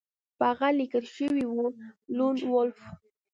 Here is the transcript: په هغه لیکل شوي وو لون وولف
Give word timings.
په 0.37 0.43
هغه 0.51 0.67
لیکل 0.79 1.05
شوي 1.15 1.43
وو 1.47 1.65
لون 2.17 2.35
وولف 2.49 2.79